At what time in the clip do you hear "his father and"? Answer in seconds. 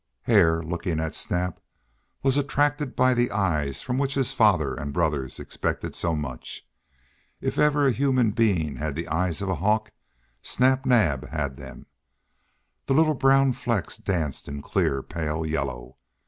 4.15-4.91